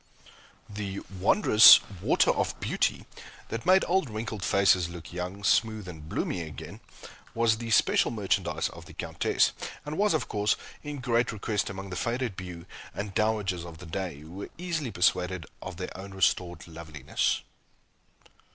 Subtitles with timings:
[0.67, 3.05] The wondrous "Water of Beauty,"
[3.49, 6.79] that made old wrinkled faces look young, smooth, and blooming again,
[7.35, 9.51] was the special merchandise of the Countess,
[9.85, 13.85] and was, of course, in great request among the faded beaux and dowagers of the
[13.85, 17.43] day, who were easily persuaded of their own restored loveliness.